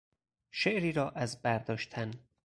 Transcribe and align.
شعری 0.51 0.91
را 0.91 1.09
از 1.09 1.41
بر 1.41 1.57
داشتن 1.57 2.11